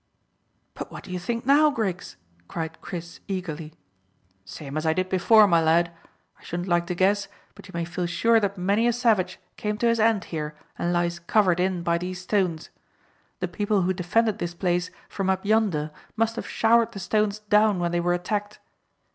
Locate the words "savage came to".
8.93-9.85